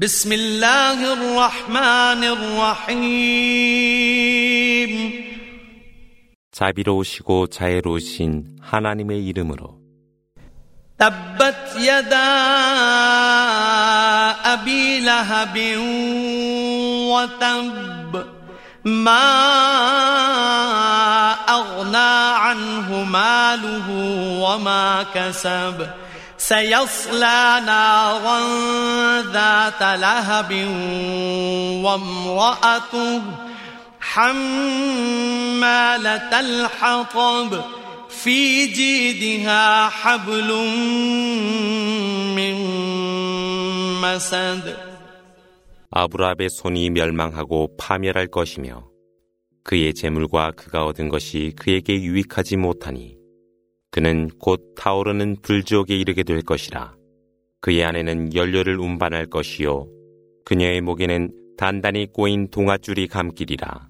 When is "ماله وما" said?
23.04-25.02